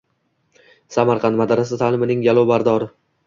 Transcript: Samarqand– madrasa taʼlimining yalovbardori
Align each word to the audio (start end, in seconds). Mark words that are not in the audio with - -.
Samarqand– 0.95 1.37
madrasa 1.43 1.79
taʼlimining 1.83 2.25
yalovbardori 2.31 2.89